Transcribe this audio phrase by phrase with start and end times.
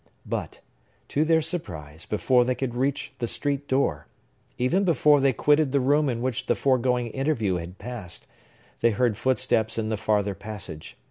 [0.25, 0.61] But,
[1.09, 6.09] to their surprise, before they could reach the street door,—even before they quitted the room
[6.09, 10.97] in which the foregoing interview had passed,—they heard footsteps in the farther passage.